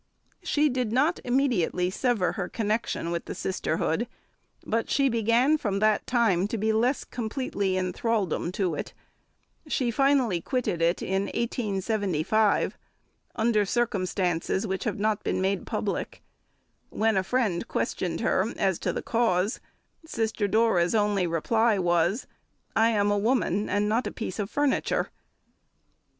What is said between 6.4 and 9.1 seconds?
to be less completely in thraldom to it.